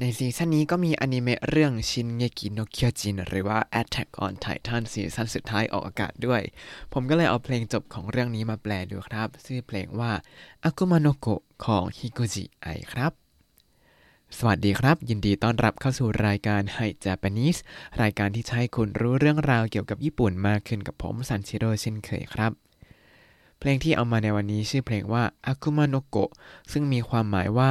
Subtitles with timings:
[0.00, 6.42] ในซีซั่นนี้ก็มีอนิเมะเรื่อง進撃の巨人หรือว่า Attack on Titan ซีซั่นสุดท้ายออกอากาศด้วย
[6.92, 10.12] ผมก็เลยเอาเพลงจบของเรื่องนี้มาแปลดูครับ ชื่อเพลงว่า
[10.68, 11.34] 悪魔の子
[11.64, 13.12] ของฮิกุจิไอครับ
[14.38, 17.60] สวัสดีครับ ยินดีต้อนรับเข้าสู่รายการ Hi Japanese
[18.02, 22.52] รายการที่ให้คุณรู้เรื่องราวเกี่ยวกับญี่ปุ่นมากขึ้นกับผมซันชิโร่เช่นเคยครับ
[23.58, 26.24] เพลงที่เอามาในวันนี้ชื่อเพลงว่า 悪魔の子
[26.72, 27.70] ซึ่งมีความหมายว่า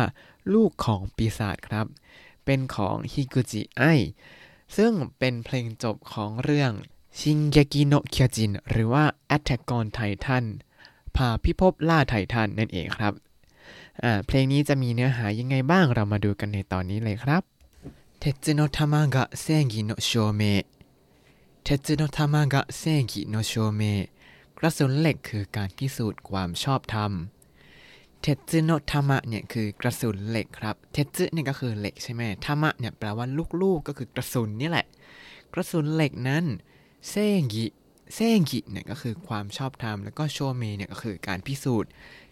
[0.53, 1.85] ลูกของปีศาจครับ
[2.45, 3.83] เป็นของฮิกุจิไอ
[4.77, 6.71] ซึ่งเป็นเพลงจบของเรื่อง
[7.19, 10.45] 進撃の巨人หรือว่า Attack on Titan
[11.15, 13.13] พาพิภพล่าไททันนั่นเองครับ
[14.25, 17.43] เพลงนี้จะมีเนื้อหายังไงบ้างเรามาดูกันในตอนนี้เลยครับ
[18.19, 23.81] 鉄の弾が 正義の証明 鉄の弾が正義の証明
[24.57, 27.11] กระสุนเหล็กคือการพิสูจน์ความชอบธรรม
[28.29, 34.85] 鉄の弾 เนี่ยคือกระสุนเหล็กครับ 鉄 เนี่ยก็คือเหล็กใช่ไหม弾 เนี่ยแปลว่าลูกๆกก็คือกระสุนนี่แหละ
[35.53, 36.45] กระสุนเหล็กนั้น
[37.09, 37.65] 正義
[38.15, 41.89] 正義 เนี่ยก็คือความชอบธรรม แล้วก็โชเมเนี่ยก็คือการพิสูจน์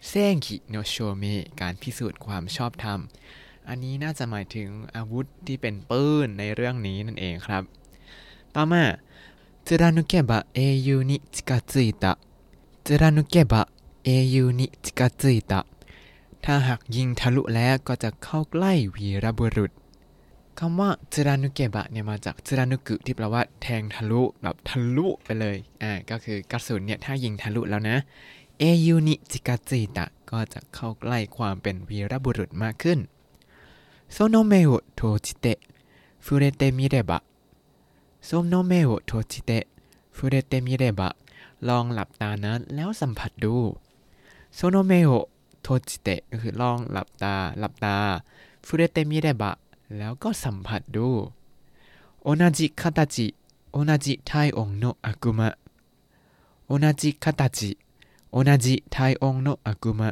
[0.08, 1.24] 正義の証明
[1.62, 3.00] การพิสูจน์ความชอบธรรม
[3.68, 7.62] อันนี้น่าจะหมายถึงอาวุธที่เป็นปืนในเรื่องนี้นั่นเองครับ
[8.54, 8.82] ต่อมา
[9.66, 12.12] 貫けば 英雄に近づい
[12.86, 15.75] た 貫けば 英雄に近づいた
[16.48, 19.72] ถ้าหากยิงทะลุแล้วก็จะเข้าใกล้วีรบุรุษ
[20.58, 27.96] คำว่า貫けば เนี่ยมาจาก貫く ที่แปลว่าแทงทะลุแบบทะลุไปเลยอ่าก็คือกระสุนเนี่ยถ้ายิงทะลุแล้วนะ
[28.58, 32.98] 英雄に近づいた ก็จะเข้าใกล้ความเป็นวีรบุรุษมากขึ้น
[34.12, 41.08] その目を閉じて 触れてみれば その目を閉じて 触れてみれば
[41.68, 43.54] ลองหลับตานะแล้วสัมผัสดู
[44.54, 47.96] その目を閉じて ก็คือลองหลับตาหลับตา
[48.66, 49.56] 触れてみれば
[49.98, 51.08] แล้วก็สัมผัสดู
[52.22, 60.10] 同じ形 同じ体温の悪魔 同じ形 同じ体温の悪魔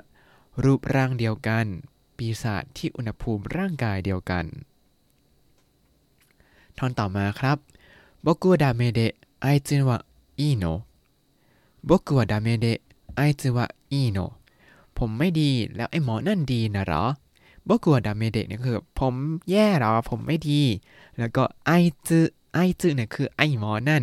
[0.62, 1.66] รูปร่างเดียวกัน
[2.16, 4.44] ปีศาจที่อุณหภูมิร่างกายเดียวกัน
[6.76, 7.58] ท่อนต่อมาครับ
[8.24, 9.98] 僕はダメで あいつはいい
[10.38, 10.64] の
[11.88, 12.78] 僕はダメで あ
[13.16, 14.18] いつはいいの
[14.98, 17.04] ผมไม่ดีแล้วไอ้หมอนั่นดีนะหรอ
[17.68, 19.14] 僕はダメで เนี่ยคือผม
[19.50, 20.62] แย่หรอผมไม่ดี
[21.18, 21.70] แล้วก็ไอ
[22.08, 24.02] จือไอจือเนี่ยคือไอหมอนั่น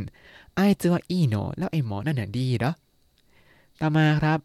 [0.56, 2.72] あいつはいいの แล้วไอหมอนั่นน่ะดีหรอ
[3.80, 4.40] ต่อมาครับ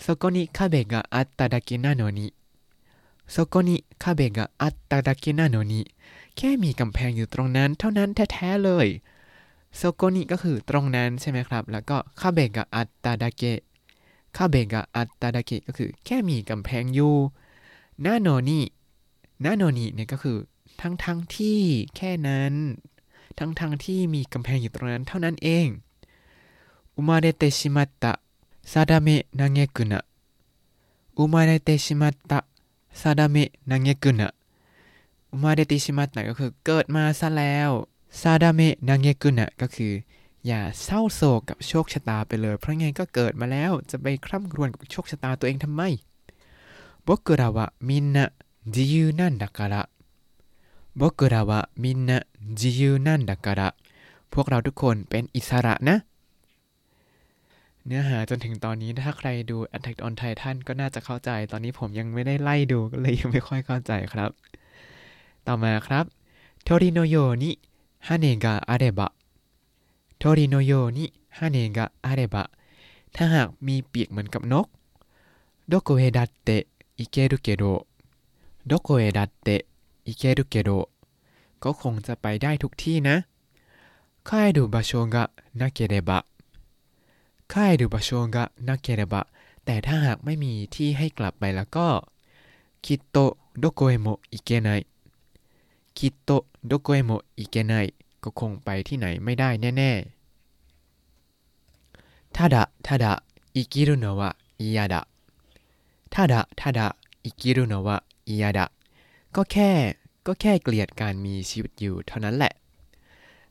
[0.00, 5.80] そこに壁があっただけなのに そこに壁があっただけなのに
[6.36, 8.86] แค่มีกำแพงอยู่ตรงนั้นเท่านั้นแท้ๆเลย
[9.76, 17.14] そこに ก็คือตรงนั้นใช่ไหมครับ แล้วก็壁があっただけ 壁があっただけ ก็คือแค่มีกำแพงอยู่
[18.04, 20.38] なのに なのに เนี่ยก็คือ
[20.80, 21.60] ทั้งทั้งที่
[21.96, 22.54] แค่นั้น
[23.38, 25.66] ทั้งทั้งที่มีกำแพงอยู่ตรงนั้นเท่านั้นเอง
[26.94, 28.12] อุมาเรเตชิมัตตะ
[28.72, 30.00] ซาดาเมะนางเงกุนะ
[31.18, 32.40] อุมาเรเตชิมัตตะ
[33.00, 34.28] ซาดาเมะนางเงกุนะ
[35.30, 37.70] อุมาเรเตชิมัตตะก็คือเกิดมาซะแล้ว
[38.20, 39.92] ซาดาเมะนางเงกุนะก็คือ
[40.46, 45.82] อย่าเศร้าโศกกับโชคชะตาไปเลย เพราะไงก็เกิดมาแล้วจะไปคร่ำครวญกับโชคชะตาตัวเองทำไม
[47.06, 48.26] บกเราวะมินนะ
[48.74, 49.82] จิยูนั่นดักกะรา
[51.82, 52.18] มินนะ
[52.58, 53.68] จิยูนั่นดักกะระ
[54.32, 55.96] พวกเราทุกคนเป็นอิสระนะ
[57.84, 64.30] เนื้อหาจนถึงตอนนี้ถ้าใครดู Attack on Titan ก็น่าจะเข้าใจ ตอนนี้ผมยังไม่ได้ไล่ดูก็เลยยังไม่ค่อยเข้าใจครับ
[65.46, 66.04] ต่อมาครับ
[66.62, 67.50] โทริโนโยนิ
[68.06, 69.12] ฮาเนกาอาเดบะ
[70.17, 71.05] โทริโนโยนิ
[71.37, 72.43] ฮาเนกะอาเรบะ
[73.15, 74.67] ถ้าหากมีปีกเหมือนกับนก
[75.67, 76.63] โดโกเฮดัตเตะ
[76.97, 77.87] 行けるけど
[78.65, 79.65] どこへだって
[80.05, 80.89] 行けるけど
[81.59, 83.27] ก็คงจะไปได้ทุกที่นะ
[84.23, 86.25] 帰る場所がなければ
[87.49, 89.27] 帰る場所がなければ
[89.65, 92.07] แต่ถ้าหากไม่มีที่ให้กลับไปแล้วก็
[92.81, 94.87] きっとどこへも行けない
[95.93, 97.93] きっとどこへも行けない
[98.23, 100.23] ก็คงไปที่ไหนไม่ได้แน่ๆ
[102.35, 103.05] ただただ
[103.53, 105.07] 生きるのは嫌だ
[106.13, 106.87] ถ้าดะถ้าดะ
[107.25, 107.97] อิกิรุโนะวะ
[108.27, 108.65] อิยาดะ
[109.35, 109.69] ก็แค่
[110.27, 112.53] ก็แค่เกลียดการมีชีวิตอยู่เท่านั้นแหละ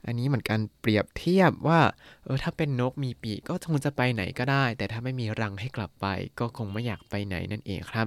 [0.06, 1.80] อันนี้เหมือนกันเปรียบเทียบว่า
[2.24, 6.06] เออถ้าเป็นนกมีปีกก็คงจะไปไหนก็ได้ แต่ถ้าไม่มีรังให้กลับไป
[6.38, 8.06] ก็คงไม่อยากไปไหนนั่นเองครับ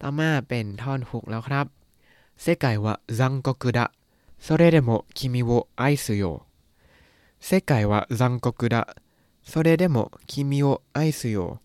[0.00, 1.66] ต่อมาเป็นท่อนฮุกแล้วครับ
[2.40, 3.86] เซกายะซังโกกุดะ
[4.42, 6.46] それでも君を愛すよ
[7.40, 8.96] 世界は残酷だ
[9.42, 11.60] それでも君を愛すよ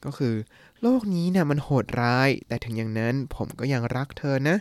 [0.00, 0.46] ก็คือ
[0.82, 4.56] โลกนี้เนี่ยมันโหดร้าย แต่ถึงอย่างนั้นผมก็ยังรักเธอนะ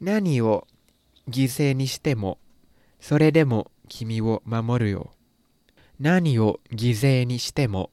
[0.00, 0.66] 何を
[1.28, 2.38] 犠牲にしても
[3.00, 5.12] それでも君を守るよ
[6.00, 7.90] 何を犠牲にしても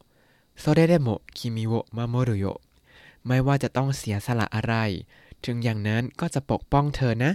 [0.56, 2.62] それでも君を守るよ
[3.24, 4.74] ไม่ว่าจะต้องเสียสละอะไร
[5.46, 7.32] ถึงอย่างนั้นก็จะปกป้องเธอนะ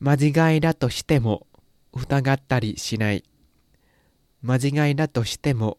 [0.00, 0.14] 間
[0.52, 1.46] 違いだとしても
[1.92, 3.24] 疑ったりしない
[4.42, 5.78] 間違いだとしても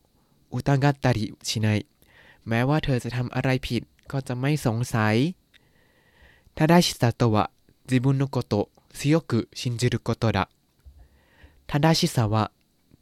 [0.52, 1.86] 疑ったりしない
[2.48, 5.16] แม้ว่าเธอจะทำอะไรผิดก็จะไม่สงสัย
[6.56, 7.52] 正しさとは
[7.90, 10.50] 自分のこと強く信じることだ
[11.68, 12.52] 正しさは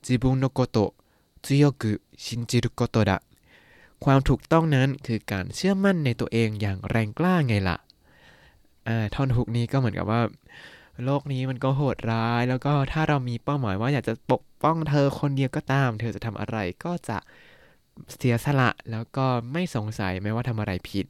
[0.01, 0.95] 自分のこと
[1.41, 3.21] 強く信じることだ
[3.99, 7.77] ความถูกต้องนั้นคือการเชื่อมั่นในตัวเองอย่างแรงกล้าไงล่ะ
[8.87, 10.21] อ่าท่อนฮุกนี้ก็เหมือนกับว่า
[11.03, 17.17] โลกนี้มันก็โหดร้าย แล้วก็ถ้าเรามีเป้าหมายว่าอยากจะปกป้องเธอคนเดียวก็ตาม เธอจะทำอะไรก็จะ
[18.15, 21.05] เสียสละแล้วก็ไม่สงสัยไม่ว่าทำอะไรผิด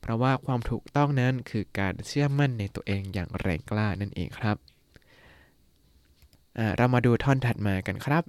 [0.00, 4.56] เพราะว่าความถูกต้องนั้นคือการเชื่อมั่นในตัวเองอย่างแรงกล้านั่นเองครับ
[6.76, 8.24] เรามาดูท่อนถัดมากันครับ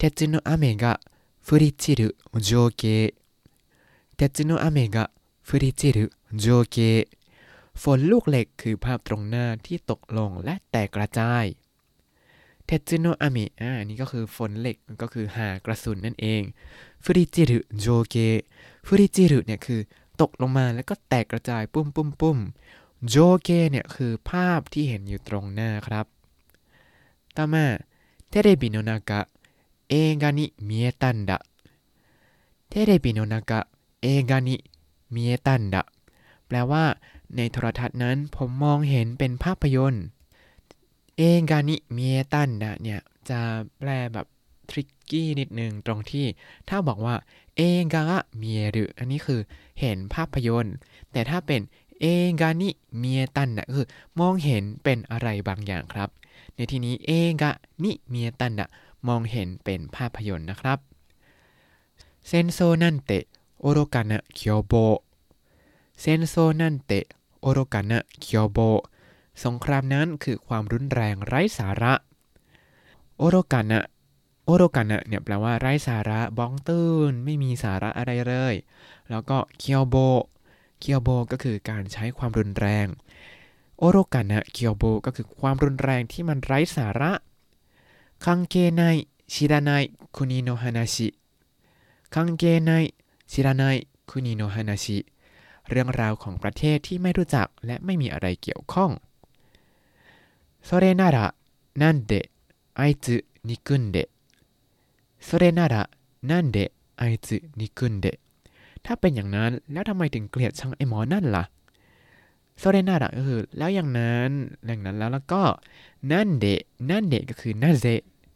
[0.00, 0.98] 鉄の雨が
[1.46, 3.12] 降り散る情景
[4.16, 5.10] 鉄の雨が
[5.46, 7.06] 降り散る情景
[7.83, 11.45] ฝนลูกเหล็กคือภาพตรงหน้าที่ตกลงและแตกกระจาย
[12.65, 16.41] เทจิโนอามิอ่านี่ก็คือฝนเหล็กก็คือหากระสุนนั่นเอง
[17.03, 18.15] ฟุริจิรุโจเก
[18.87, 19.81] ฟุริจิรุเนี่ยคือ
[20.21, 22.37] ตกลงมาแล้วก็แตกกระจายปุ้มปุ้มปุ้ม
[23.07, 26.05] 情景 เนี่ยคือภาพที่เห็นอยู่ตรงหน้าครับ
[27.35, 27.65] ต่อมา
[28.29, 35.83] テレビの中映画に見えたんだ テレビの中映画に見えたんだ
[36.47, 36.83] แปลว่า
[37.37, 40.05] ในโทรทัศน์นั้นผมมองเห็นเป็นภาพยนตร์
[41.17, 43.39] 映画に見えたんだ เนี่ย จะ
[43.79, 44.27] แปลแบบ
[44.69, 46.25] tricky นิดนึงตรงที่
[46.69, 47.15] ถ้าบอกว่า
[47.55, 48.03] 映画
[48.37, 49.39] เมียรุอันนี้คือ
[49.79, 50.75] เห็นภาพยนตร์
[51.11, 51.61] แต่ถ้าเป็น
[51.99, 52.05] เอ
[52.41, 53.87] กานิเมียตันนะคือ
[54.19, 56.09] มองเห็นเป็นอะไรบางอย่างครับ
[56.55, 57.11] ในที่นี้เอ
[57.41, 57.51] กะ
[57.83, 58.69] นิเมียตันนะ
[59.07, 60.79] มองเห็นเป็นภาพยนตร์นะครับ
[62.27, 63.11] เซนโซนันเต
[63.59, 64.73] โอโรกานะเคียวโบ
[65.99, 66.91] เซนโซนันเต
[67.41, 68.59] โอโรกานะเคียวโบ
[69.43, 71.93] สงครามนั้นคือความรุนแรงไร้สาระ
[73.17, 73.81] โอโรกานะ
[74.45, 78.55] โอโรกันะเนี่ยแปลว่าไร้สาระบ้องตื้นไม่มีสาระอะไรเลย
[79.09, 79.95] แล้วก็เคียวโบ
[80.79, 82.87] เคียวโบก็คือการใช้ความรุนแรง
[83.77, 87.11] โอโรกันะเคียวโบก็คือความรุนแรงที่มันไร้สาระ
[88.25, 88.81] คังเกไน
[89.33, 89.71] ชิราไน
[90.15, 91.07] คุนิโนฮานาชิ
[92.13, 92.71] คังเกไน
[93.31, 93.63] ชิราไน
[94.09, 94.97] คุนิโนฮานาชิ
[95.68, 98.90] เรื่องราวของประเทศที่ไม่รู้จักและไม่มีอะไรเกี่ยวข้อง
[100.68, 101.34] それなら
[101.74, 102.30] なんで
[102.74, 104.08] あいつ憎んで
[105.18, 105.88] それなら
[106.22, 108.18] なんであいつ憎んで
[108.84, 111.44] ถ้าเป็นอย่างนั้นแล้วทำไมถึงเกลียดชังไอหมอนั่นล่ะ
[112.58, 114.30] โซเรนาระก็คือแล้วอย่างนั้น
[114.66, 115.42] อย่างนั้นแล้วแล้วก็
[116.12, 116.46] นั่นเด
[116.90, 117.86] นั่นเดก็คือนั่นเซ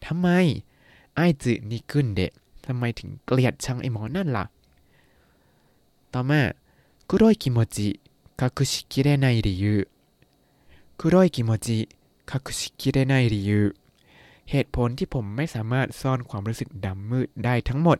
[0.06, 0.28] ทำไม
[1.14, 2.20] ไอจืนิกุนเด
[2.66, 4.44] ทำไมถึงเกลียดชังไอหมอนั่นล่ะ
[6.12, 6.40] ต่อมา
[7.08, 8.00] 黒い気持ち
[8.40, 9.88] 隠しきれない理由
[10.98, 11.88] 黒い気持ち
[12.30, 13.74] 隠しきれない理由
[14.50, 17.98] เหตุผลที่ผมไม่สามารถซ่อนความรู้สึกดำมืดได้ทั้งหมด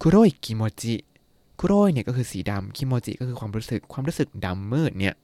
[0.00, 0.94] คุโรยกิโมจิ
[1.58, 5.14] คุโรยเนี่ยก็คือสีดำ คิโมจิก็คือความรู้สึก ความรู้สึกดำมืดเนี่ย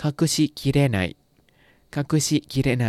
[0.00, 0.98] คาคุชิคิเรไน
[1.94, 2.86] คาคุชิคิเรไน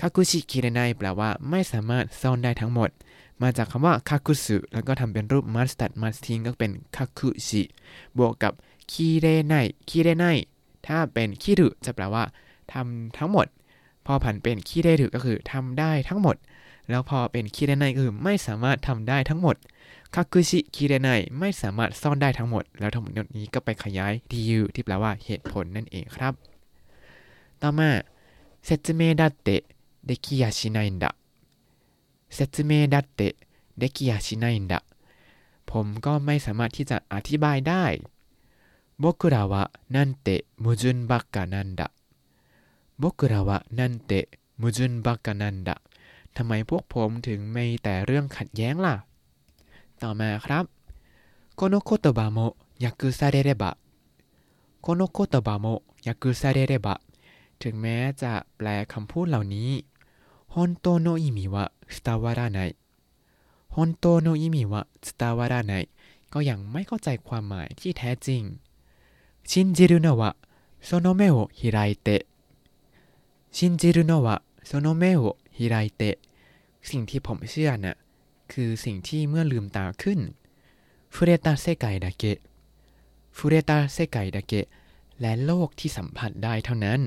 [0.00, 2.90] คาคุชิคิเรไนแปลว่าไม่สามารถซ่อนได้ทั้งหมด
[3.41, 7.61] มาจากคำว่าคาคุสึแล้วก็ทำเป็นรูปมัสตัดมัสทิงก็เป็นคาคุชิ
[8.17, 8.53] บวกกับ
[8.91, 9.53] きれな
[9.89, 10.25] い きれない
[10.87, 12.23] ถ้าเป็นきる จะแปลว่า
[12.73, 13.47] ทำทั้งหมด
[14.05, 16.35] พอผันเป็นきれる ก็คือทำได้ทั้งหมด
[16.89, 19.55] แล้วพอเป็นきれない ก็คือไม่สามารถทำได้ทั้งหมด
[20.15, 26.33] 隠しきれない ไม่สามารถซ่อนได้ทั้งหมด แล้วทั้งหมดนี้ก็ไปขยายดียูที่แปลว่าเหตุผลนั่นเองครับ
[27.61, 27.89] ต่อมา
[28.65, 29.49] 説明だって
[30.05, 31.11] できやしないんだ
[32.30, 33.36] 説明だって
[33.78, 34.82] できやしないんだ
[35.66, 37.84] ผมก็ไม่สามารถที่จะอธิบายได้
[38.98, 41.90] 僕らはなんて矛盾ばっかなんだ
[42.98, 44.28] 僕らはなんて
[44.58, 45.82] 矛盾ばっかなんだ
[46.36, 48.94] ทำไมพวกผมถึงไม่แต่เรื่องขัดแย้งล่ะ
[50.02, 50.64] ต่อมาครับ
[51.58, 52.38] この言葉も
[52.84, 53.76] 訳されれば
[54.82, 57.00] この言葉も訳されれば
[57.58, 59.70] ถึงแม้จะแปลคำพูดเหล่านี้
[60.50, 61.72] 本当の意味は
[62.04, 62.76] 伝わらない
[63.68, 64.86] 本当の意味は
[65.18, 65.88] 伝わらない
[66.32, 68.42] ก็ยังไม่เข้าใจความหมายที่แท้จริง
[69.44, 70.36] 信じるのは
[70.80, 72.26] その目を開いて
[73.52, 76.18] 信じるのはその目を開いて
[76.82, 77.96] สิ่งที่ผมเชื่อนะ่ะ
[78.52, 80.20] คือสิ่งที่เมื่อลืมตาขึ้น
[81.14, 82.40] 触れた世界だけ
[83.32, 84.68] 触れた世界だけ
[85.20, 87.00] และโลกที่สัมผัสได้เท่านั้น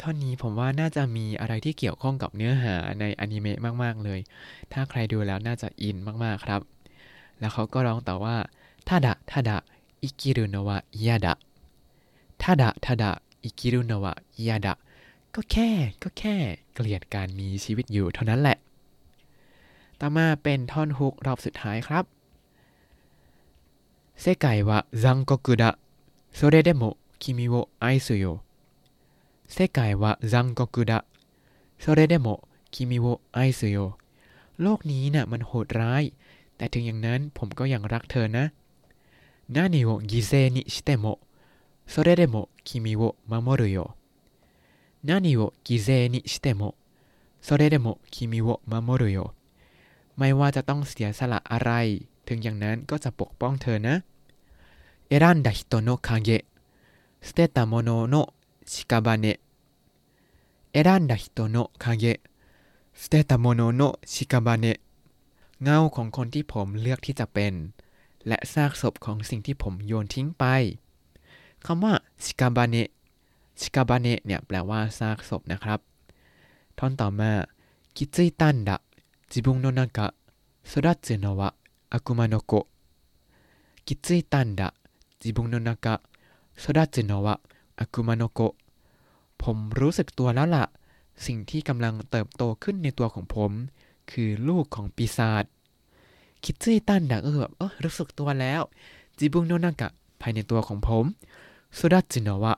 [0.00, 4.20] ท่อนนี้ผมว่าน่าจะมีอะไรที่เกี่ยวข้องกับเนื้อหาในอนิเมะมากๆเลย
[4.72, 6.60] ถ้าใครดูแล้วน่าจะอินมากๆครับ
[7.38, 8.36] แล้วเขาก็ร้องต่อว่า
[8.88, 9.56] ทาดะทาดะ
[10.02, 11.34] อิกิรุนะวะยาดะ
[12.42, 13.10] ทาดะทาดะ
[13.42, 14.12] อิกิรุนะวะ
[14.46, 14.74] ยาดะ
[15.34, 15.68] ก็แค่
[16.02, 16.34] ก็แค่
[16.74, 18.56] เกลียดการมีชีวิตอยู่เท่านั้นแหละ
[20.00, 22.04] ต่อมาเป็นท่อนฮุกรอบสุดท้ายครับ
[24.20, 26.82] 世界は残酷だそれでも
[27.22, 27.30] 君
[29.47, 31.05] 世界は残酷だ
[31.79, 33.97] それでも君を愛すよ
[34.59, 36.03] โลกนี้น่ะมันโหดร้าย
[36.57, 38.45] แต่ถึงอย่างนั้นผมก็ยังรักเธอนะ
[39.49, 41.19] 何を犠牲にしても
[41.87, 43.95] それでも君を守るよ
[45.03, 46.75] 何を犠牲にしても
[47.41, 49.33] それでも君を守るよ
[50.17, 51.71] ไม่ว่าจะต้องเสียสละอะไร
[52.27, 53.95] ถึงอย่างนั้นก็จะปกป้องเธอนะ
[55.09, 56.45] 選んだ人の影
[57.21, 58.33] 捨てたものの
[58.65, 59.39] 屍
[60.73, 62.21] 選んだ人の影
[62.93, 64.79] 捨てたものの屍
[65.61, 67.53] เงาของคนที่ผมเลือกที่จะเป็น
[68.27, 70.43] และซากศพของสิ่งที่ผมโยนทิ้งไป
[71.65, 72.89] คำว่าชิกาบาเนะ
[73.59, 75.79] ชิกาบาเนะเนี่ยแปลว่าซากศพนะครับ
[76.77, 77.31] ท่อนต่อมา
[77.95, 78.77] คิซุยตันดะ
[79.31, 80.13] 自分の中
[80.65, 81.53] 育つのは
[81.91, 82.67] 悪魔の子
[83.85, 84.75] 気づいたんだ
[85.19, 85.49] 自分
[87.78, 88.54] อากุมาโนโกะ
[89.42, 90.64] ผมรู้สึกตัวแล้วละ่ะ
[91.26, 93.50] สิ่งที่กำลังเติบโตขึ้นในตัวของผม
[94.10, 95.44] คือลูกของปีศาจ
[96.44, 98.62] คิดจี้ตันนะเออแบบเออรู้สึกตัวแล้ว
[99.18, 99.88] จิบุงโนนังกะ
[100.20, 101.04] ภายในตัวของผม
[101.74, 102.54] โซดาจิโนวะ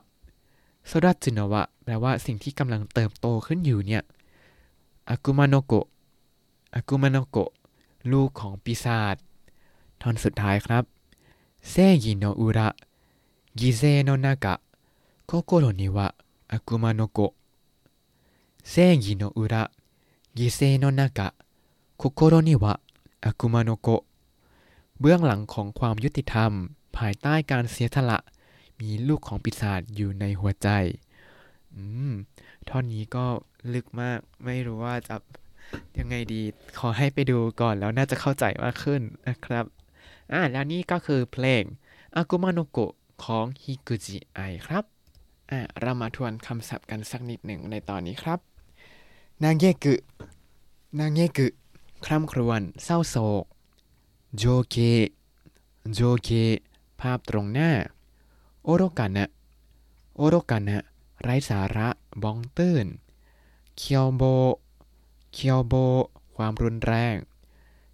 [0.87, 4.03] 育つのは แปลว่าสิ่งที่กำลังเติบโตขึ้นอยู่เนี่ย
[5.09, 7.49] 悪魔の子 悪魔の子
[8.11, 9.15] ลูกของปีศาจ
[10.01, 10.83] ท่อนสุดท้ายครับ
[11.69, 24.01] 正義の裏犠牲の中 心には悪魔の子 正義の裏犠牲の中 心
[24.99, 26.51] เบื้องหลังของความยุติธรรม
[26.97, 28.19] ภายใต้การเสียสละ
[28.79, 30.69] มีลูกของปีศาจอยู่ในหัวใจ
[31.75, 32.11] อืม
[32.67, 33.25] ท่อนนี้ก็
[33.73, 35.15] ลึกมาก ไม่รู้ว่าจะ
[35.97, 36.41] ยังไงดี
[36.79, 39.65] ขอให้ไปดูก่อนแล้วน่าจะเข้าใจมากขึ้นนะครับ
[40.31, 41.63] อ่าแล้วนี่ก็คือเพลง
[42.15, 42.93] อากุมาโนโกะ
[43.23, 44.96] ของฮิกุจิไอครับ
[45.51, 48.39] อ่าเรามาทวนคำศัพท์กันสักนิดหนึ่งในตอนนี้ครับ
[49.43, 49.95] นางเยกุ
[50.99, 51.47] นางเยกุ
[52.05, 53.43] คร่ำครวญ เศร้าโศก
[54.37, 56.29] 情景 情景
[56.99, 57.69] ภาพตรงหน้า
[58.63, 59.27] 愚かな 愚
[60.15, 60.83] かな
[61.23, 61.87] ไร้สาระ
[62.23, 62.87] บองตื้น
[63.77, 64.23] 凶暴
[65.33, 65.73] 凶暴
[66.35, 67.15] ความรุนแรง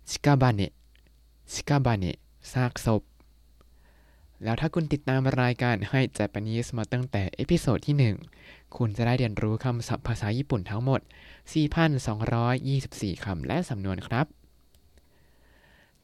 [0.09, 0.71] ชิกาบาเนะ
[1.51, 2.17] ชิกาบาเนะ
[2.51, 3.01] ซากศพ
[4.43, 11.01] แล้วถ้าคุณติดตามรายการ Hi Japanese มาตั้งแต่ episode ที่ 1 คุณจะได้เรียนรู้คำศัพท์ภาษาญี่ปุ่นทั้งหมด
[12.51, 14.25] 4,224 คำและสำนวนครับ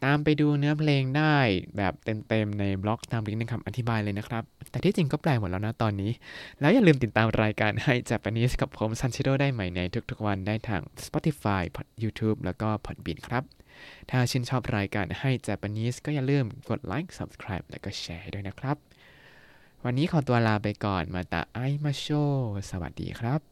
[0.06, 1.38] ตามไปดูเนื้อเพลงได้
[1.77, 6.12] แบบเต็มๆในบล็อกตามลิงก์ในคำอธิบายเลยนะครับ แต่ที่จริงก็แปลหมดแล้วนะตอนนี้
[6.60, 11.63] แล้วอย่าลืมติดตามรายการให้จับปนิสกับผมซันชิโดได้ใหม่ในทุกๆวันได้ทาง Spotify
[12.03, 13.44] YouTube แล้วก็ Podbean ครับ
[14.10, 18.77] ถ้าชื่นชอบรายการให้จัปนิสก็อย่าลืมกดไลค์ Subscribe แล้วก็แชร์ด้วยนะครับ
[19.86, 22.08] วันนี้ขอตัวลาไปก่อนมาตาไอมาโช
[22.70, 23.49] สวัสดีครับ